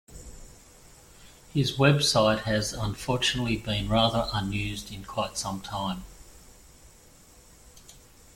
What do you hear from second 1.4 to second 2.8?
His website has